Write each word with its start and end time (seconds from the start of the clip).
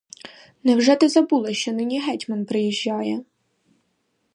Невже 0.63 0.91
ж 0.91 0.95
ти 0.99 1.09
забула, 1.09 1.53
що 1.53 1.71
нині 1.73 2.01
гетьман 2.01 2.45
приїжджає? 2.45 3.23